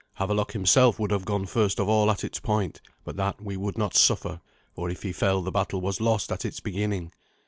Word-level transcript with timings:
Havelok 0.19 0.53
himself 0.53 0.97
would 0.97 1.11
have 1.11 1.25
gone 1.25 1.45
first 1.45 1.79
of 1.79 1.87
all 1.87 2.09
at 2.09 2.23
its 2.23 2.39
point: 2.39 2.81
but 3.03 3.17
that 3.17 3.39
we 3.39 3.55
would 3.55 3.77
not 3.77 3.93
suffer, 3.93 4.41
for 4.73 4.89
if 4.89 5.03
he 5.03 5.11
fell 5.13 5.43
the 5.43 5.51
battle 5.51 5.79
was 5.79 6.01
lost 6.01 6.31
at 6.31 6.43
its 6.43 6.59
beginning. 6.59 7.13